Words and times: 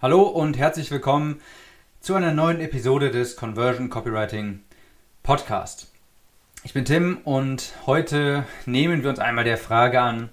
Hallo 0.00 0.22
und 0.22 0.56
herzlich 0.56 0.92
willkommen 0.92 1.40
zu 1.98 2.14
einer 2.14 2.32
neuen 2.32 2.60
Episode 2.60 3.10
des 3.10 3.34
Conversion 3.34 3.90
Copywriting 3.90 4.60
Podcast. 5.24 5.88
Ich 6.62 6.72
bin 6.72 6.84
Tim 6.84 7.18
und 7.24 7.72
heute 7.84 8.46
nehmen 8.64 9.02
wir 9.02 9.10
uns 9.10 9.18
einmal 9.18 9.42
der 9.42 9.58
Frage 9.58 10.00
an, 10.00 10.28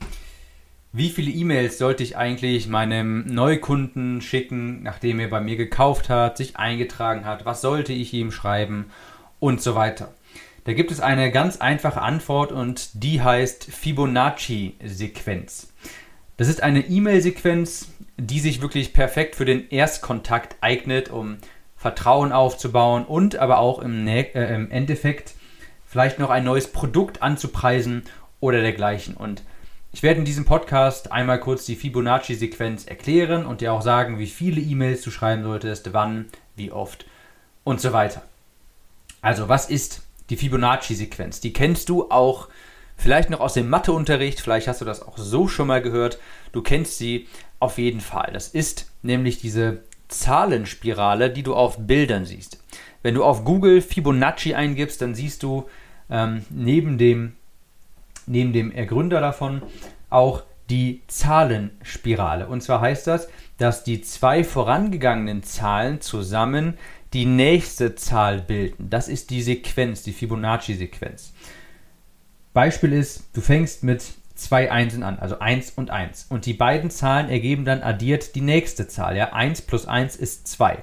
wie 0.93 1.09
viele 1.09 1.31
E-Mails 1.31 1.79
sollte 1.79 2.03
ich 2.03 2.15
eigentlich 2.15 2.67
meinem 2.67 3.25
Neukunden 3.25 4.21
schicken, 4.21 4.83
nachdem 4.83 5.19
er 5.19 5.29
bei 5.29 5.41
mir 5.41 5.55
gekauft 5.55 6.09
hat, 6.09 6.37
sich 6.37 6.57
eingetragen 6.57 7.25
hat, 7.25 7.45
was 7.45 7.61
sollte 7.61 7.91
ich 7.91 8.13
ihm 8.13 8.31
schreiben 8.31 8.91
und 9.39 9.63
so 9.63 9.73
weiter. 9.73 10.13
Da 10.65 10.73
gibt 10.73 10.91
es 10.91 10.99
eine 10.99 11.31
ganz 11.31 11.57
einfache 11.57 12.03
Antwort 12.03 12.51
und 12.51 13.03
die 13.03 13.23
heißt 13.23 13.63
Fibonacci-Sequenz. 13.63 15.73
Das 16.37 16.47
ist 16.47 16.61
eine 16.61 16.81
E-Mail-Sequenz, 16.81 17.89
die 18.17 18.39
sich 18.39 18.61
wirklich 18.61 18.93
perfekt 18.93 19.35
für 19.35 19.45
den 19.45 19.69
Erstkontakt 19.69 20.57
eignet, 20.61 21.09
um 21.09 21.37
Vertrauen 21.77 22.31
aufzubauen 22.31 23.05
und 23.05 23.35
aber 23.37 23.59
auch 23.59 23.79
im, 23.79 24.07
äh, 24.07 24.55
im 24.55 24.71
Endeffekt 24.71 25.35
vielleicht 25.85 26.19
noch 26.19 26.29
ein 26.29 26.43
neues 26.43 26.71
Produkt 26.71 27.21
anzupreisen 27.21 28.03
oder 28.39 28.61
dergleichen. 28.61 29.15
Und 29.15 29.43
ich 29.93 30.03
werde 30.03 30.19
in 30.19 30.25
diesem 30.25 30.45
Podcast 30.45 31.11
einmal 31.11 31.39
kurz 31.39 31.65
die 31.65 31.75
Fibonacci-Sequenz 31.75 32.85
erklären 32.85 33.45
und 33.45 33.61
dir 33.61 33.71
auch 33.71 33.81
sagen, 33.81 34.19
wie 34.19 34.27
viele 34.27 34.59
E-Mails 34.59 35.03
du 35.03 35.11
schreiben 35.11 35.43
solltest, 35.43 35.93
wann, 35.93 36.25
wie 36.55 36.71
oft 36.71 37.05
und 37.63 37.79
so 37.79 37.93
weiter. 37.93 38.23
Also, 39.21 39.47
was 39.47 39.69
ist 39.69 40.01
die 40.29 40.37
Fibonacci-Sequenz. 40.37 41.39
Die 41.39 41.53
kennst 41.53 41.89
du 41.89 42.09
auch 42.09 42.47
vielleicht 42.95 43.29
noch 43.29 43.39
aus 43.39 43.53
dem 43.53 43.69
Matheunterricht, 43.69 44.39
vielleicht 44.39 44.67
hast 44.67 44.81
du 44.81 44.85
das 44.85 45.01
auch 45.01 45.17
so 45.17 45.47
schon 45.47 45.67
mal 45.67 45.81
gehört. 45.81 46.19
Du 46.51 46.61
kennst 46.61 46.97
sie 46.97 47.27
auf 47.59 47.77
jeden 47.77 48.01
Fall. 48.01 48.31
Das 48.33 48.47
ist 48.47 48.91
nämlich 49.01 49.39
diese 49.39 49.83
Zahlenspirale, 50.07 51.29
die 51.29 51.43
du 51.43 51.55
auf 51.55 51.77
Bildern 51.79 52.25
siehst. 52.25 52.61
Wenn 53.01 53.15
du 53.15 53.23
auf 53.23 53.43
Google 53.43 53.81
Fibonacci 53.81 54.55
eingibst, 54.55 55.01
dann 55.01 55.15
siehst 55.15 55.43
du 55.43 55.69
ähm, 56.09 56.45
neben, 56.49 56.97
dem, 56.97 57.33
neben 58.25 58.53
dem 58.53 58.71
Ergründer 58.71 59.21
davon 59.21 59.61
auch 60.09 60.43
die 60.69 61.01
Zahlenspirale. 61.07 62.47
Und 62.47 62.61
zwar 62.61 62.81
heißt 62.81 63.07
das, 63.07 63.27
dass 63.57 63.83
die 63.83 64.01
zwei 64.01 64.43
vorangegangenen 64.43 65.43
Zahlen 65.43 66.01
zusammen 66.01 66.77
die 67.13 67.25
nächste 67.25 67.95
Zahl 67.95 68.41
bilden. 68.41 68.89
Das 68.89 69.07
ist 69.07 69.29
die 69.29 69.41
Sequenz, 69.41 70.03
die 70.03 70.11
Fibonacci-Sequenz. 70.11 71.33
Beispiel 72.55 72.93
ist, 72.93 73.25
du 73.33 73.41
fängst 73.41 73.83
mit 73.83 74.01
zwei 74.33 74.71
Einsen 74.71 75.03
an, 75.03 75.19
also 75.19 75.39
1 75.39 75.71
und 75.75 75.91
1. 75.91 76.27
Und 76.29 76.45
die 76.45 76.53
beiden 76.53 76.89
Zahlen 76.89 77.29
ergeben 77.29 77.65
dann 77.65 77.83
addiert 77.83 78.33
die 78.33 78.41
nächste 78.41 78.87
Zahl. 78.87 79.17
Ja? 79.17 79.33
1 79.33 79.63
plus 79.63 79.85
1 79.85 80.15
ist 80.15 80.47
2. 80.47 80.81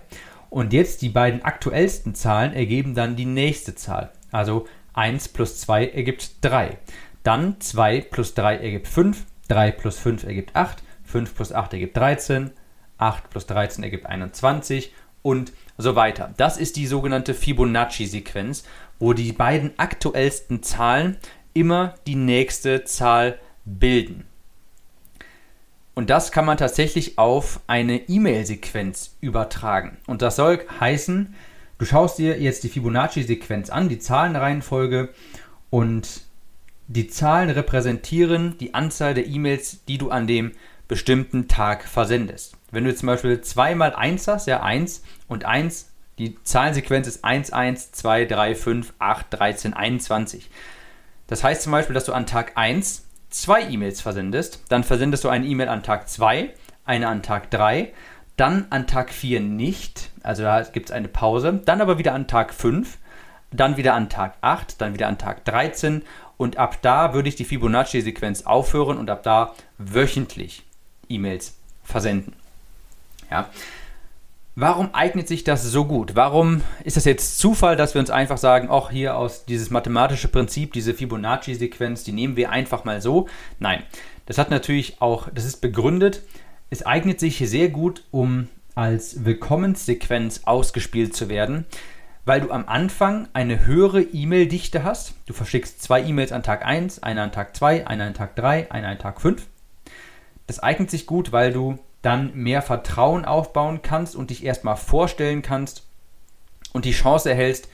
Und 0.51 0.75
jetzt 0.75 1.01
die 1.01 1.09
beiden 1.09 1.43
aktuellsten 1.43 2.15
Zahlen 2.15 2.53
ergeben 2.53 2.95
dann 2.95 3.17
die 3.17 3.25
nächste 3.25 3.75
Zahl. 3.75 4.13
Also 4.31 4.69
1 4.93 5.29
plus 5.29 5.61
2 5.61 5.89
ergibt 5.89 6.33
3. 6.43 6.77
Dann 7.23 7.59
2 7.59 8.03
plus 8.03 8.35
3 8.35 8.59
ergibt 8.59 8.89
5, 8.89 9.25
3 9.49 9.71
plus 9.71 9.99
5 9.99 10.25
ergibt 10.25 10.55
8, 10.55 10.83
5 11.05 11.35
plus 11.35 11.53
8 11.53 11.73
ergibt 11.73 11.97
13, 11.97 12.51
8 12.99 13.31
plus 13.31 13.47
13 13.47 13.83
ergibt 13.83 14.05
21 14.05 14.93
und 15.23 15.53
so 15.79 15.97
weiter. 15.97 16.35
Das 16.37 16.59
ist 16.59 16.77
die 16.77 16.87
sogenannte 16.87 17.33
Fibonacci-Sequenz, 17.33 18.65
wo 18.99 19.15
die 19.15 19.33
beiden 19.33 19.73
aktuellsten 19.79 20.63
Zahlen 20.63 21.17
immer 21.55 21.95
die 22.07 22.15
nächste 22.15 22.85
Zahl 22.85 23.39
bilden. 23.65 24.25
Und 25.95 26.09
das 26.09 26.33
kann 26.33 26.47
man 26.47 26.57
tatsächlich 26.57 27.19
auf 27.19 27.61
eine 27.67 28.09
E-Mail-Sequenz 28.09 29.17
übertragen. 29.21 29.99
Und 30.07 30.23
das 30.23 30.37
soll 30.37 30.65
heißen, 30.81 31.35
du 31.79 31.85
schaust 31.85 32.19
dir 32.19 32.41
jetzt 32.41 32.65
die 32.65 32.71
Fibonacci-Sequenz 32.71 33.69
an, 33.69 33.89
die 33.89 33.99
Zahlenreihenfolge 33.99 35.11
und 35.69 36.23
die 36.89 37.09
Zahlen 37.09 37.51
repräsentieren 37.51 38.57
die 38.59 38.75
Anzahl 38.75 39.15
der 39.15 39.27
E-Mails, 39.27 39.85
die 39.87 39.99
du 39.99 40.11
an 40.11 40.27
dem 40.27 40.53
bestimmten 40.89 41.49
Tag 41.49 41.85
versendest. 41.85 42.57
Wenn 42.71 42.85
du 42.85 42.95
zum 42.95 43.07
Beispiel 43.07 43.41
2 43.41 43.75
mal 43.75 43.95
1 43.95 44.29
hast, 44.29 44.47
ja 44.47 44.63
1 44.63 45.03
und 45.29 45.45
1, 45.45 45.91
die 46.19 46.43
Zahlensequenz 46.43 47.07
ist 47.07 47.25
1, 47.25 47.53
1, 47.53 47.93
2, 47.93 48.25
3, 48.27 48.55
5, 48.55 48.93
8, 48.99 49.27
13, 49.31 49.75
21. 49.75 50.51
Das 51.27 51.45
heißt 51.45 51.63
zum 51.63 51.73
Beispiel, 51.73 51.95
dass 51.95 52.05
du 52.05 52.13
an 52.13 52.27
Tag 52.27 52.53
1 52.57 53.05
zwei 53.33 53.63
E-Mails 53.63 54.01
versendest, 54.01 54.63
dann 54.69 54.85
versendest 54.85 55.25
du 55.25 55.29
eine 55.29 55.47
E-Mail 55.47 55.69
an 55.69 55.83
Tag 55.83 56.09
2, 56.09 56.51
eine 56.85 57.09
an 57.09 57.23
Tag 57.23 57.51
3, 57.51 57.93
dann 58.37 58.67
an 58.71 58.87
Tag 58.87 59.11
4 59.11 59.41
nicht, 59.41 60.11
also 60.23 60.43
da 60.43 60.63
gibt 60.63 60.91
es 60.91 60.93
eine 60.93 61.09
Pause, 61.09 61.61
dann 61.65 61.81
aber 61.81 61.99
wieder 61.99 62.13
an 62.13 62.29
Tag 62.29 62.53
5, 62.53 62.99
dann 63.51 63.77
wieder 63.77 63.95
an 63.95 64.09
Tag 64.09 64.35
8, 64.41 64.81
dann 64.81 64.95
wieder 64.95 65.09
an 65.09 65.19
Tag 65.19 65.45
13 65.45 66.03
und 66.37 66.57
ab 66.57 66.79
da 66.83 67.15
würde 67.15 67.29
ich 67.29 67.37
die 67.37 67.45
Fibonacci-Sequenz 67.45 68.43
aufhören 68.43 68.99
und 68.99 69.11
ab 69.11 69.23
da 69.23 69.55
wöchentlich 69.79 70.65
E-Mails 71.09 71.57
versenden. 71.85 72.35
Ja. 73.31 73.49
Warum 74.55 74.95
eignet 74.95 75.29
sich 75.29 75.45
das 75.45 75.63
so 75.63 75.87
gut? 75.87 76.15
Warum 76.15 76.61
ist 76.85 76.99
das 76.99 77.07
jetzt 77.07 77.39
Zufall, 77.39 77.75
dass 77.75 77.95
wir 77.95 78.01
uns 78.01 78.11
einfach 78.11 78.37
sagen, 78.37 78.69
auch 78.69 78.91
hier 78.91 79.17
aus 79.17 79.47
dieses 79.47 79.71
mathematische 79.71 80.29
Prinzip, 80.29 80.75
diese 80.75 80.93
Fibonacci-Sequenz, 80.93 82.05
die 82.05 82.13
nehmen 82.13 82.37
wir 82.37 82.51
einfach 82.51 82.85
mal 82.85 83.01
so? 83.01 83.29
Nein, 83.59 83.83
das 84.27 84.37
hat 84.37 84.51
natürlich 84.51 85.01
auch, 85.01 85.31
das 85.35 85.47
ist 85.47 85.63
begründet. 85.63 86.21
Es 86.69 86.85
eignet 86.85 87.19
sich 87.19 87.39
sehr 87.39 87.71
gut, 87.71 88.05
um 88.11 88.49
als 88.75 89.25
Willkommenssequenz 89.25 90.43
ausgespielt 90.45 91.17
zu 91.17 91.31
werden, 91.31 91.65
weil 92.27 92.43
du 92.43 92.51
am 92.51 92.69
Anfang 92.69 93.29
eine 93.33 93.65
höhere 93.65 94.03
E-Mail-Dichte 94.03 94.85
hast. 94.85 95.15
Du 95.25 95.33
verschickst 95.33 95.83
zwei 95.83 96.03
E-Mails 96.03 96.31
an 96.31 96.43
Tag 96.43 96.67
1, 96.67 97.03
eine 97.03 97.23
an 97.23 97.33
Tag 97.33 97.57
2, 97.57 97.87
eine 97.87 98.05
an 98.05 98.15
Tag 98.15 98.37
3, 98.37 98.71
eine 98.71 98.89
an 98.89 98.99
Tag 98.99 99.23
5. 99.23 99.47
Das 100.47 100.61
eignet 100.61 100.91
sich 100.91 101.07
gut, 101.07 101.33
weil 101.33 101.55
du 101.55 101.79
dann 102.03 102.35
mehr 102.35 102.63
Vertrauen 102.63 103.25
aufbauen 103.25 103.81
kannst 103.83 104.17
und 104.17 104.31
dich 104.31 104.45
erstmal 104.45 104.77
vorstellen 104.77 105.43
kannst 105.43 105.87
und 106.73 106.85
die 106.85 106.93
Chance 106.93 107.31
erhältst, 107.31 107.69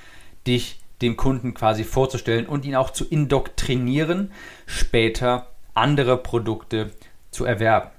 dich 0.46 0.80
dem 1.02 1.16
Kunden 1.16 1.54
quasi 1.54 1.84
vorzustellen 1.84 2.46
und 2.46 2.64
ihn 2.64 2.76
auch 2.76 2.90
zu 2.90 3.04
indoktrinieren, 3.04 4.32
später 4.66 5.48
andere 5.74 6.16
Produkte 6.16 6.90
zu 7.30 7.44
erwerben. 7.44 7.90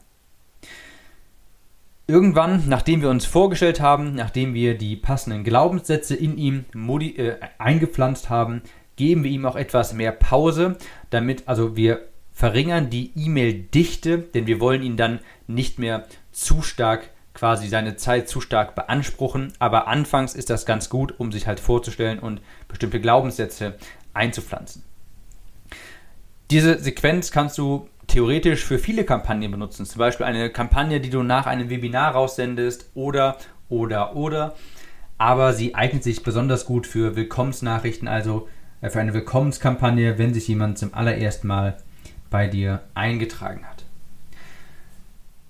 Irgendwann, 2.07 2.67
nachdem 2.67 3.01
wir 3.01 3.09
uns 3.09 3.25
vorgestellt 3.25 3.81
haben, 3.81 4.15
nachdem 4.15 4.53
wir 4.53 4.77
die 4.77 4.95
passenden 4.95 5.43
Glaubenssätze 5.43 6.15
in 6.15 6.37
ihm 6.37 6.65
äh, 6.99 7.35
eingepflanzt 7.59 8.29
haben, 8.29 8.63
geben 8.95 9.23
wir 9.23 9.31
ihm 9.31 9.45
auch 9.45 9.55
etwas 9.55 9.93
mehr 9.93 10.11
Pause, 10.11 10.77
damit 11.11 11.47
also 11.47 11.75
wir 11.75 12.01
verringern 12.39 12.89
die 12.89 13.11
E-Mail-Dichte, 13.17 14.17
denn 14.19 14.47
wir 14.47 14.61
wollen 14.61 14.81
ihn 14.81 14.95
dann 14.95 15.19
nicht 15.47 15.77
mehr 15.77 16.05
zu 16.31 16.61
stark 16.61 17.09
quasi 17.33 17.67
seine 17.67 17.97
Zeit 17.97 18.29
zu 18.29 18.39
stark 18.39 18.75
beanspruchen. 18.75 19.51
Aber 19.59 19.89
anfangs 19.89 20.35
ist 20.35 20.49
das 20.49 20.65
ganz 20.65 20.87
gut, 20.89 21.13
um 21.17 21.33
sich 21.33 21.47
halt 21.47 21.59
vorzustellen 21.59 22.17
und 22.17 22.39
bestimmte 22.69 23.01
Glaubenssätze 23.01 23.75
einzupflanzen. 24.13 24.83
Diese 26.49 26.79
Sequenz 26.79 27.31
kannst 27.31 27.57
du 27.57 27.89
theoretisch 28.07 28.63
für 28.63 28.79
viele 28.79 29.03
Kampagnen 29.03 29.51
benutzen. 29.51 29.85
Zum 29.85 29.99
Beispiel 29.99 30.25
eine 30.25 30.49
Kampagne, 30.49 31.01
die 31.01 31.09
du 31.09 31.23
nach 31.23 31.45
einem 31.45 31.69
Webinar 31.69 32.13
raussendest 32.13 32.89
oder, 32.93 33.37
oder, 33.67 34.15
oder. 34.15 34.55
Aber 35.17 35.51
sie 35.51 35.75
eignet 35.75 36.05
sich 36.05 36.23
besonders 36.23 36.63
gut 36.63 36.87
für 36.87 37.17
Willkommensnachrichten, 37.17 38.07
also 38.07 38.47
äh, 38.79 38.89
für 38.89 39.01
eine 39.01 39.13
Willkommenskampagne, 39.13 40.17
wenn 40.17 40.33
sich 40.33 40.47
jemand 40.47 40.77
zum 40.77 40.93
allerersten 40.93 41.49
Mal 41.49 41.75
bei 42.29 42.47
dir 42.47 42.81
eingetragen 42.93 43.65
hat. 43.65 43.85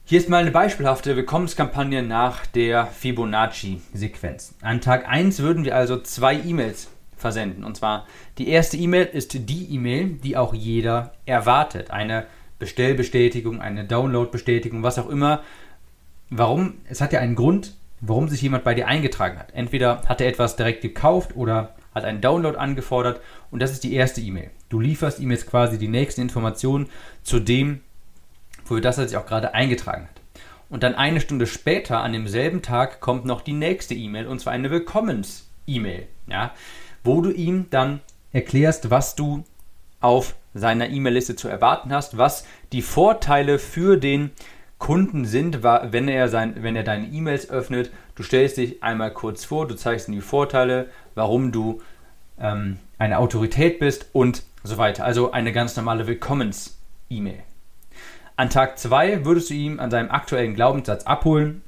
Hier 0.05 0.19
ist 0.19 0.29
mal 0.29 0.41
eine 0.41 0.51
beispielhafte 0.51 1.15
Willkommenskampagne 1.15 2.01
nach 2.01 2.47
der 2.47 2.87
Fibonacci-Sequenz. 2.87 4.55
An 4.61 4.81
Tag 4.81 5.07
1 5.07 5.39
würden 5.39 5.65
wir 5.65 5.75
also 5.75 6.01
zwei 6.01 6.33
E-Mails 6.33 6.87
versenden. 7.15 7.63
Und 7.63 7.77
zwar 7.77 8.07
die 8.39 8.47
erste 8.47 8.77
E-Mail 8.77 9.05
ist 9.05 9.49
die 9.49 9.73
E-Mail, 9.75 10.17
die 10.23 10.35
auch 10.35 10.53
jeder 10.53 11.13
erwartet. 11.25 11.91
Eine 11.91 12.25
Bestellbestätigung, 12.57 13.61
eine 13.61 13.85
Downloadbestätigung, 13.85 14.81
was 14.81 14.97
auch 14.97 15.09
immer. 15.09 15.43
Warum? 16.31 16.75
Es 16.89 17.01
hat 17.01 17.13
ja 17.13 17.19
einen 17.19 17.35
Grund, 17.35 17.75
warum 18.01 18.29
sich 18.29 18.41
jemand 18.41 18.63
bei 18.63 18.73
dir 18.73 18.87
eingetragen 18.87 19.37
hat. 19.37 19.53
Entweder 19.53 20.01
hat 20.07 20.21
er 20.21 20.27
etwas 20.27 20.55
direkt 20.55 20.81
gekauft 20.81 21.35
oder 21.35 21.75
hat 21.99 22.05
einen 22.05 22.21
Download 22.21 22.57
angefordert 22.57 23.21
und 23.51 23.61
das 23.61 23.71
ist 23.71 23.83
die 23.83 23.93
erste 23.93 24.21
E-Mail. 24.21 24.51
Du 24.69 24.79
lieferst 24.79 25.19
ihm 25.19 25.31
jetzt 25.31 25.47
quasi 25.47 25.77
die 25.77 25.87
nächsten 25.87 26.21
Informationen 26.21 26.89
zu 27.23 27.39
dem, 27.39 27.81
für 28.65 28.81
das 28.81 28.97
er 28.97 29.07
sich 29.07 29.17
auch 29.17 29.25
gerade 29.25 29.53
eingetragen 29.53 30.03
hat. 30.03 30.21
Und 30.69 30.83
dann 30.83 30.95
eine 30.95 31.19
Stunde 31.19 31.47
später, 31.47 32.01
an 32.01 32.13
demselben 32.13 32.61
Tag, 32.61 32.99
kommt 33.01 33.25
noch 33.25 33.41
die 33.41 33.53
nächste 33.53 33.95
E-Mail 33.95 34.27
und 34.27 34.39
zwar 34.39 34.53
eine 34.53 34.69
Willkommens-E-Mail, 34.69 36.07
ja, 36.27 36.53
wo 37.03 37.21
du 37.21 37.31
ihm 37.31 37.65
dann 37.71 38.01
erklärst, 38.31 38.91
was 38.91 39.15
du 39.15 39.43
auf 39.99 40.35
seiner 40.53 40.89
E-Mail-Liste 40.89 41.35
zu 41.35 41.47
erwarten 41.47 41.91
hast, 41.91 42.17
was 42.17 42.45
die 42.71 42.81
Vorteile 42.81 43.59
für 43.59 43.97
den 43.97 44.31
Kunden 44.79 45.25
sind, 45.25 45.61
wenn 45.61 46.07
er, 46.07 46.29
sein, 46.29 46.55
wenn 46.63 46.75
er 46.75 46.83
deine 46.83 47.07
E-Mails 47.07 47.49
öffnet. 47.49 47.91
Du 48.15 48.23
stellst 48.23 48.57
dich 48.57 48.81
einmal 48.81 49.11
kurz 49.13 49.45
vor, 49.45 49.67
du 49.67 49.75
zeigst 49.75 50.07
ihm 50.07 50.15
die 50.15 50.21
Vorteile, 50.21 50.87
warum 51.15 51.51
du 51.51 51.81
ähm, 52.39 52.79
eine 52.97 53.19
Autorität 53.19 53.79
bist 53.79 54.07
und 54.13 54.43
so 54.63 54.77
weiter. 54.77 55.05
Also 55.05 55.31
eine 55.31 55.51
ganz 55.51 55.75
normale 55.75 56.07
Willkommens-E-Mail. 56.07 57.39
An 58.37 58.49
Tag 58.49 58.79
2 58.79 59.25
würdest 59.25 59.49
du 59.49 59.53
ihn 59.53 59.79
an 59.79 59.91
seinem 59.91 60.11
aktuellen 60.11 60.55
Glaubenssatz 60.55 61.03
abholen. 61.03 61.61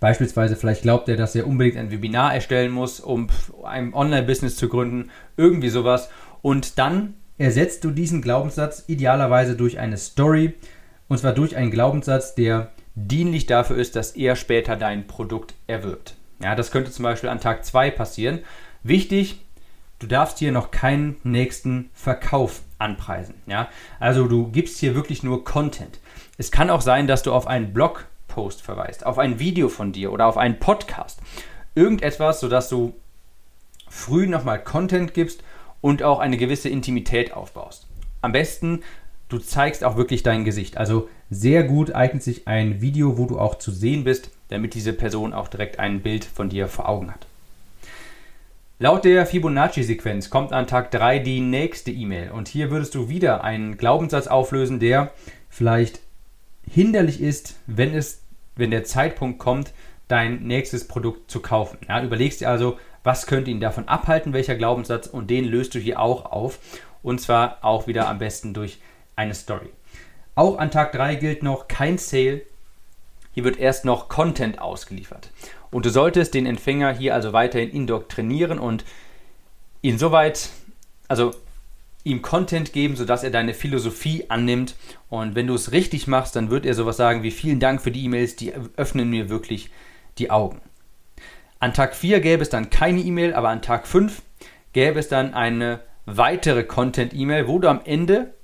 Beispielsweise, 0.00 0.56
vielleicht 0.56 0.82
glaubt 0.82 1.10
er, 1.10 1.16
dass 1.16 1.34
er 1.34 1.46
unbedingt 1.46 1.76
ein 1.76 1.90
Webinar 1.90 2.34
erstellen 2.34 2.72
muss, 2.72 3.00
um 3.00 3.28
ein 3.64 3.92
Online-Business 3.92 4.56
zu 4.56 4.70
gründen, 4.70 5.10
irgendwie 5.36 5.68
sowas. 5.68 6.08
Und 6.40 6.78
dann 6.78 7.14
ersetzt 7.36 7.84
du 7.84 7.90
diesen 7.90 8.22
Glaubenssatz 8.22 8.84
idealerweise 8.86 9.56
durch 9.56 9.78
eine 9.78 9.98
Story, 9.98 10.54
und 11.08 11.18
zwar 11.18 11.32
durch 11.32 11.56
einen 11.56 11.70
Glaubenssatz, 11.70 12.34
der 12.34 12.70
dienlich 12.94 13.46
dafür 13.46 13.76
ist, 13.76 13.96
dass 13.96 14.12
er 14.12 14.36
später 14.36 14.76
dein 14.76 15.06
Produkt 15.06 15.54
erwirbt. 15.66 16.14
Ja, 16.42 16.54
das 16.54 16.70
könnte 16.70 16.90
zum 16.90 17.02
Beispiel 17.02 17.28
an 17.28 17.40
Tag 17.40 17.64
2 17.64 17.90
passieren. 17.90 18.40
Wichtig, 18.82 19.40
du 19.98 20.06
darfst 20.06 20.38
hier 20.38 20.52
noch 20.52 20.70
keinen 20.70 21.16
nächsten 21.24 21.90
Verkauf 21.94 22.62
anpreisen. 22.78 23.34
Ja? 23.46 23.68
Also 23.98 24.26
du 24.26 24.48
gibst 24.48 24.78
hier 24.78 24.94
wirklich 24.94 25.22
nur 25.22 25.44
Content. 25.44 25.98
Es 26.36 26.50
kann 26.50 26.70
auch 26.70 26.80
sein, 26.80 27.06
dass 27.06 27.22
du 27.22 27.32
auf 27.32 27.46
einen 27.46 27.72
Blogpost 27.72 28.62
verweist, 28.62 29.06
auf 29.06 29.18
ein 29.18 29.38
Video 29.38 29.68
von 29.68 29.92
dir 29.92 30.12
oder 30.12 30.26
auf 30.26 30.36
einen 30.36 30.58
Podcast. 30.58 31.20
Irgendetwas, 31.74 32.40
sodass 32.40 32.68
du 32.68 32.94
früh 33.88 34.26
nochmal 34.26 34.62
Content 34.62 35.14
gibst 35.14 35.42
und 35.80 36.02
auch 36.02 36.18
eine 36.18 36.36
gewisse 36.36 36.68
Intimität 36.68 37.32
aufbaust. 37.32 37.86
Am 38.20 38.32
besten, 38.32 38.82
du 39.34 39.40
zeigst 39.40 39.82
auch 39.82 39.96
wirklich 39.96 40.22
dein 40.22 40.44
Gesicht. 40.44 40.76
Also 40.76 41.08
sehr 41.28 41.64
gut 41.64 41.92
eignet 41.92 42.22
sich 42.22 42.46
ein 42.46 42.80
Video, 42.80 43.18
wo 43.18 43.26
du 43.26 43.38
auch 43.38 43.56
zu 43.56 43.72
sehen 43.72 44.04
bist, 44.04 44.30
damit 44.48 44.74
diese 44.74 44.92
Person 44.92 45.32
auch 45.32 45.48
direkt 45.48 45.80
ein 45.80 46.00
Bild 46.00 46.24
von 46.24 46.48
dir 46.48 46.68
vor 46.68 46.88
Augen 46.88 47.10
hat. 47.10 47.26
Laut 48.78 49.04
der 49.04 49.26
Fibonacci-Sequenz 49.26 50.30
kommt 50.30 50.52
an 50.52 50.66
Tag 50.66 50.90
3 50.92 51.18
die 51.18 51.40
nächste 51.40 51.90
E-Mail 51.90 52.30
und 52.30 52.48
hier 52.48 52.70
würdest 52.70 52.94
du 52.94 53.08
wieder 53.08 53.42
einen 53.42 53.76
Glaubenssatz 53.76 54.28
auflösen, 54.28 54.78
der 54.78 55.12
vielleicht 55.48 56.00
hinderlich 56.70 57.20
ist, 57.20 57.56
wenn, 57.66 57.94
es, 57.94 58.20
wenn 58.56 58.70
der 58.70 58.84
Zeitpunkt 58.84 59.38
kommt, 59.38 59.72
dein 60.06 60.42
nächstes 60.44 60.86
Produkt 60.86 61.30
zu 61.30 61.40
kaufen. 61.40 61.78
Ja, 61.88 62.02
überlegst 62.02 62.40
dir 62.40 62.50
also, 62.50 62.78
was 63.02 63.26
könnte 63.26 63.50
ihn 63.50 63.60
davon 63.60 63.88
abhalten, 63.88 64.32
welcher 64.32 64.54
Glaubenssatz 64.54 65.06
und 65.06 65.28
den 65.28 65.44
löst 65.44 65.74
du 65.74 65.78
hier 65.78 65.98
auch 65.98 66.26
auf 66.26 66.58
und 67.02 67.20
zwar 67.20 67.58
auch 67.62 67.86
wieder 67.86 68.08
am 68.08 68.18
besten 68.18 68.54
durch 68.54 68.78
eine 69.16 69.34
Story. 69.34 69.70
Auch 70.34 70.58
an 70.58 70.70
Tag 70.70 70.92
3 70.92 71.14
gilt 71.16 71.42
noch 71.42 71.68
kein 71.68 71.98
Sale, 71.98 72.42
hier 73.32 73.44
wird 73.44 73.58
erst 73.58 73.84
noch 73.84 74.08
Content 74.08 74.60
ausgeliefert. 74.60 75.30
Und 75.70 75.86
du 75.86 75.90
solltest 75.90 76.34
den 76.34 76.46
Empfänger 76.46 76.92
hier 76.92 77.14
also 77.14 77.32
weiterhin 77.32 77.70
indoktrinieren 77.70 78.58
und 78.58 78.84
ihn 79.82 79.98
soweit, 79.98 80.50
also 81.08 81.32
ihm 82.04 82.22
Content 82.22 82.72
geben, 82.72 82.96
sodass 82.96 83.24
er 83.24 83.30
deine 83.30 83.54
Philosophie 83.54 84.26
annimmt. 84.28 84.76
Und 85.08 85.34
wenn 85.34 85.46
du 85.46 85.54
es 85.54 85.72
richtig 85.72 86.06
machst, 86.06 86.36
dann 86.36 86.50
wird 86.50 86.64
er 86.66 86.74
sowas 86.74 86.96
sagen 86.96 87.22
wie 87.22 87.30
vielen 87.30 87.60
Dank 87.60 87.82
für 87.82 87.90
die 87.90 88.04
E-Mails, 88.04 88.36
die 88.36 88.52
öffnen 88.76 89.10
mir 89.10 89.30
wirklich 89.30 89.70
die 90.18 90.30
Augen. 90.30 90.60
An 91.58 91.74
Tag 91.74 91.96
4 91.96 92.20
gäbe 92.20 92.42
es 92.42 92.50
dann 92.50 92.70
keine 92.70 93.00
E-Mail, 93.00 93.34
aber 93.34 93.48
an 93.48 93.62
Tag 93.62 93.86
5 93.86 94.22
gäbe 94.72 95.00
es 95.00 95.08
dann 95.08 95.34
eine 95.34 95.80
weitere 96.04 96.62
Content-E-Mail, 96.62 97.48
wo 97.48 97.58
du 97.58 97.68
am 97.68 97.80
Ende 97.84 98.34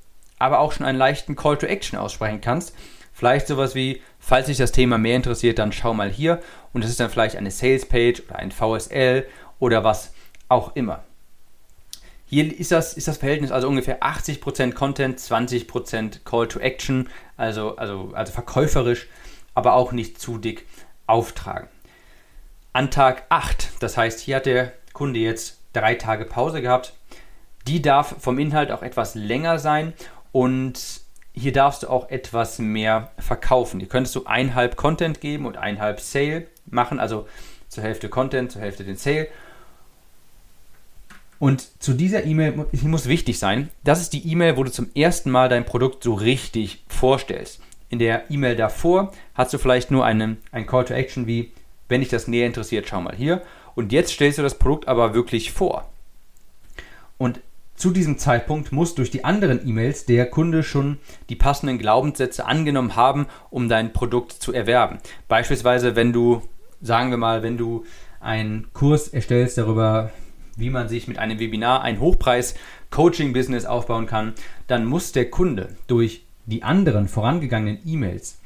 aber 0.40 0.58
auch 0.58 0.72
schon 0.72 0.86
einen 0.86 0.98
leichten 0.98 1.36
Call 1.36 1.56
to 1.56 1.66
Action 1.66 1.98
aussprechen 1.98 2.40
kannst. 2.40 2.74
Vielleicht 3.12 3.46
sowas 3.46 3.74
wie, 3.74 4.02
falls 4.18 4.46
dich 4.46 4.56
das 4.56 4.72
Thema 4.72 4.98
mehr 4.98 5.14
interessiert, 5.14 5.58
dann 5.58 5.72
schau 5.72 5.94
mal 5.94 6.10
hier. 6.10 6.40
Und 6.72 6.82
das 6.82 6.90
ist 6.90 6.98
dann 6.98 7.10
vielleicht 7.10 7.36
eine 7.36 7.50
Sales 7.50 7.86
Page 7.86 8.22
oder 8.26 8.38
ein 8.38 8.50
VSL 8.50 9.26
oder 9.58 9.84
was 9.84 10.12
auch 10.48 10.74
immer. 10.74 11.04
Hier 12.24 12.58
ist 12.58 12.72
das, 12.72 12.94
ist 12.94 13.08
das 13.08 13.18
Verhältnis 13.18 13.50
also 13.50 13.68
ungefähr 13.68 14.02
80% 14.02 14.72
Content, 14.72 15.18
20% 15.18 16.24
Call 16.24 16.48
to 16.48 16.58
Action, 16.60 17.08
also, 17.36 17.76
also, 17.76 18.12
also 18.14 18.32
verkäuferisch, 18.32 19.08
aber 19.54 19.74
auch 19.74 19.92
nicht 19.92 20.20
zu 20.20 20.38
dick 20.38 20.66
auftragen. 21.06 21.68
An 22.72 22.90
Tag 22.90 23.24
8, 23.28 23.70
das 23.80 23.96
heißt, 23.96 24.20
hier 24.20 24.36
hat 24.36 24.46
der 24.46 24.72
Kunde 24.92 25.18
jetzt 25.18 25.58
drei 25.72 25.96
Tage 25.96 26.24
Pause 26.24 26.62
gehabt. 26.62 26.94
Die 27.66 27.82
darf 27.82 28.14
vom 28.20 28.38
Inhalt 28.38 28.70
auch 28.70 28.82
etwas 28.82 29.14
länger 29.16 29.58
sein 29.58 29.92
und 30.32 31.02
hier 31.32 31.52
darfst 31.52 31.82
du 31.82 31.88
auch 31.88 32.10
etwas 32.10 32.58
mehr 32.58 33.10
verkaufen. 33.18 33.80
Hier 33.80 33.88
könntest 33.88 34.14
du 34.16 34.26
einhalb 34.26 34.76
Content 34.76 35.20
geben 35.20 35.46
und 35.46 35.56
einhalb 35.56 36.00
Sale 36.00 36.46
machen, 36.66 36.98
also 37.00 37.26
zur 37.68 37.84
Hälfte 37.84 38.08
Content, 38.08 38.52
zur 38.52 38.60
Hälfte 38.60 38.84
den 38.84 38.96
Sale. 38.96 39.28
Und 41.38 41.82
zu 41.82 41.94
dieser 41.94 42.24
E-Mail 42.24 42.66
muss 42.82 43.08
wichtig 43.08 43.38
sein, 43.38 43.70
das 43.82 44.02
ist 44.02 44.12
die 44.12 44.30
E-Mail, 44.30 44.56
wo 44.56 44.64
du 44.64 44.70
zum 44.70 44.90
ersten 44.94 45.30
Mal 45.30 45.48
dein 45.48 45.64
Produkt 45.64 46.04
so 46.04 46.12
richtig 46.14 46.84
vorstellst. 46.88 47.60
In 47.88 47.98
der 47.98 48.30
E-Mail 48.30 48.56
davor 48.56 49.12
hast 49.34 49.54
du 49.54 49.58
vielleicht 49.58 49.90
nur 49.90 50.04
einen, 50.04 50.36
einen 50.52 50.66
Call 50.66 50.84
to 50.84 50.94
Action 50.94 51.26
wie, 51.26 51.52
wenn 51.88 52.02
dich 52.02 52.10
das 52.10 52.28
näher 52.28 52.46
interessiert, 52.46 52.86
schau 52.88 53.00
mal 53.00 53.16
hier. 53.16 53.42
Und 53.74 53.92
jetzt 53.92 54.12
stellst 54.12 54.38
du 54.38 54.42
das 54.42 54.58
Produkt 54.58 54.86
aber 54.86 55.14
wirklich 55.14 55.52
vor. 55.52 55.88
Und 57.16 57.40
zu 57.80 57.90
diesem 57.90 58.18
Zeitpunkt 58.18 58.72
muss 58.72 58.94
durch 58.94 59.10
die 59.10 59.24
anderen 59.24 59.66
E-Mails 59.66 60.04
der 60.04 60.26
Kunde 60.26 60.62
schon 60.62 60.98
die 61.30 61.34
passenden 61.34 61.78
Glaubenssätze 61.78 62.44
angenommen 62.44 62.94
haben, 62.94 63.26
um 63.48 63.70
dein 63.70 63.94
Produkt 63.94 64.32
zu 64.32 64.52
erwerben. 64.52 64.98
Beispielsweise, 65.28 65.96
wenn 65.96 66.12
du, 66.12 66.42
sagen 66.82 67.10
wir 67.10 67.16
mal, 67.16 67.42
wenn 67.42 67.56
du 67.56 67.86
einen 68.20 68.70
Kurs 68.74 69.08
erstellst 69.08 69.56
darüber, 69.56 70.10
wie 70.56 70.68
man 70.68 70.90
sich 70.90 71.08
mit 71.08 71.18
einem 71.18 71.38
Webinar 71.38 71.80
ein 71.80 72.00
Hochpreis-Coaching-Business 72.00 73.64
aufbauen 73.64 74.04
kann, 74.04 74.34
dann 74.66 74.84
muss 74.84 75.12
der 75.12 75.30
Kunde 75.30 75.70
durch 75.86 76.26
die 76.44 76.62
anderen 76.62 77.08
vorangegangenen 77.08 77.80
E-Mails 77.86 78.40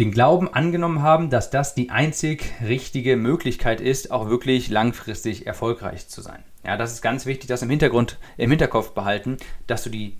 den 0.00 0.10
Glauben 0.10 0.52
angenommen 0.52 1.02
haben, 1.02 1.30
dass 1.30 1.50
das 1.50 1.76
die 1.76 1.90
einzig 1.90 2.52
richtige 2.66 3.16
Möglichkeit 3.16 3.80
ist, 3.80 4.10
auch 4.10 4.28
wirklich 4.28 4.68
langfristig 4.68 5.46
erfolgreich 5.46 6.08
zu 6.08 6.22
sein. 6.22 6.42
Ja, 6.64 6.76
das 6.76 6.92
ist 6.92 7.02
ganz 7.02 7.26
wichtig, 7.26 7.48
das 7.48 7.62
im 7.62 7.70
Hintergrund, 7.70 8.18
im 8.36 8.50
Hinterkopf 8.50 8.90
behalten, 8.90 9.38
dass 9.66 9.82
du 9.82 9.90
die 9.90 10.16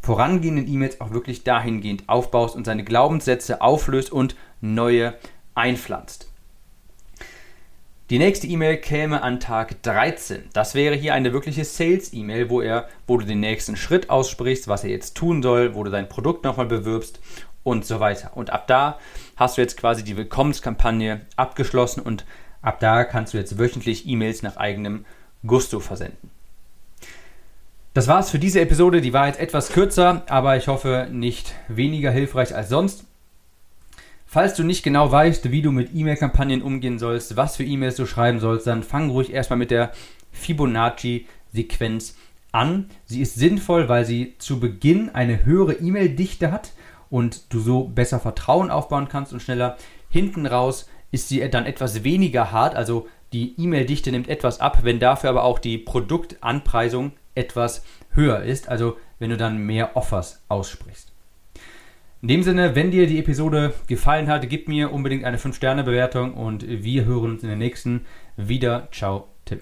vorangehenden 0.00 0.68
E-Mails 0.68 1.00
auch 1.00 1.10
wirklich 1.10 1.44
dahingehend 1.44 2.08
aufbaust 2.08 2.54
und 2.54 2.64
seine 2.64 2.84
Glaubenssätze 2.84 3.60
auflöst 3.60 4.12
und 4.12 4.36
neue 4.60 5.14
einpflanzt. 5.54 6.28
Die 8.10 8.18
nächste 8.18 8.46
E-Mail 8.46 8.78
käme 8.78 9.22
an 9.22 9.38
Tag 9.38 9.82
13. 9.82 10.48
Das 10.54 10.74
wäre 10.74 10.94
hier 10.94 11.12
eine 11.12 11.34
wirkliche 11.34 11.64
Sales-E-Mail, 11.64 12.48
wo, 12.48 12.62
wo 13.06 13.18
du 13.18 13.26
den 13.26 13.40
nächsten 13.40 13.76
Schritt 13.76 14.08
aussprichst, 14.08 14.66
was 14.66 14.82
er 14.82 14.90
jetzt 14.90 15.14
tun 15.14 15.42
soll, 15.42 15.74
wo 15.74 15.84
du 15.84 15.90
dein 15.90 16.08
Produkt 16.08 16.42
nochmal 16.44 16.64
bewirbst 16.64 17.20
und 17.64 17.84
so 17.84 18.00
weiter. 18.00 18.34
Und 18.34 18.48
ab 18.48 18.66
da 18.66 18.98
hast 19.36 19.58
du 19.58 19.60
jetzt 19.60 19.76
quasi 19.76 20.04
die 20.04 20.16
Willkommenskampagne 20.16 21.20
abgeschlossen 21.36 22.00
und 22.00 22.24
ab 22.62 22.80
da 22.80 23.04
kannst 23.04 23.34
du 23.34 23.38
jetzt 23.38 23.58
wöchentlich 23.58 24.06
E-Mails 24.08 24.42
nach 24.42 24.56
eigenem 24.56 25.04
Gusto 25.46 25.80
versenden. 25.80 26.30
Das 27.94 28.06
war's 28.06 28.30
für 28.30 28.38
diese 28.38 28.60
Episode. 28.60 29.00
Die 29.00 29.12
war 29.12 29.26
jetzt 29.26 29.40
etwas 29.40 29.70
kürzer, 29.70 30.22
aber 30.28 30.56
ich 30.56 30.68
hoffe 30.68 31.08
nicht 31.10 31.54
weniger 31.68 32.10
hilfreich 32.10 32.54
als 32.54 32.68
sonst. 32.68 33.04
Falls 34.26 34.54
du 34.54 34.62
nicht 34.62 34.82
genau 34.82 35.10
weißt, 35.10 35.50
wie 35.50 35.62
du 35.62 35.72
mit 35.72 35.94
E-Mail-Kampagnen 35.94 36.62
umgehen 36.62 36.98
sollst, 36.98 37.36
was 37.36 37.56
für 37.56 37.64
E-Mails 37.64 37.96
du 37.96 38.04
schreiben 38.04 38.40
sollst, 38.40 38.66
dann 38.66 38.82
fang 38.82 39.10
ruhig 39.10 39.32
erstmal 39.32 39.58
mit 39.58 39.70
der 39.70 39.90
Fibonacci-Sequenz 40.32 42.14
an. 42.52 42.90
Sie 43.06 43.22
ist 43.22 43.36
sinnvoll, 43.36 43.88
weil 43.88 44.04
sie 44.04 44.34
zu 44.38 44.60
Beginn 44.60 45.08
eine 45.14 45.44
höhere 45.44 45.72
E-Mail-Dichte 45.72 46.52
hat 46.52 46.72
und 47.08 47.52
du 47.52 47.60
so 47.60 47.84
besser 47.84 48.20
Vertrauen 48.20 48.70
aufbauen 48.70 49.08
kannst 49.08 49.32
und 49.32 49.40
schneller. 49.40 49.76
Hinten 50.10 50.46
raus 50.46 50.88
ist 51.10 51.28
sie 51.28 51.48
dann 51.48 51.64
etwas 51.66 52.04
weniger 52.04 52.52
hart, 52.52 52.74
also 52.74 53.08
die 53.32 53.54
E-Mail-Dichte 53.60 54.10
nimmt 54.10 54.28
etwas 54.28 54.60
ab, 54.60 54.80
wenn 54.82 54.98
dafür 54.98 55.30
aber 55.30 55.44
auch 55.44 55.58
die 55.58 55.78
Produktanpreisung 55.78 57.12
etwas 57.34 57.84
höher 58.12 58.42
ist, 58.42 58.68
also 58.68 58.96
wenn 59.18 59.30
du 59.30 59.36
dann 59.36 59.58
mehr 59.58 59.96
Offers 59.96 60.42
aussprichst. 60.48 61.12
In 62.20 62.28
dem 62.28 62.42
Sinne, 62.42 62.74
wenn 62.74 62.90
dir 62.90 63.06
die 63.06 63.18
Episode 63.20 63.74
gefallen 63.86 64.26
hat, 64.26 64.48
gib 64.48 64.66
mir 64.66 64.92
unbedingt 64.92 65.24
eine 65.24 65.36
5-Sterne-Bewertung 65.36 66.34
und 66.34 66.66
wir 66.66 67.04
hören 67.04 67.32
uns 67.32 67.42
in 67.42 67.48
der 67.48 67.58
nächsten 67.58 68.06
wieder. 68.36 68.88
Ciao, 68.90 69.28
Tim. 69.44 69.60